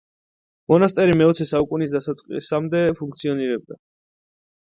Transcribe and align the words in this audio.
მონასტერი 0.71 1.17
მეოცე 1.21 1.45
საუკუნის 1.49 1.93
დასაწყისამდე 1.97 2.81
ფუნქციონირებდა. 3.01 3.77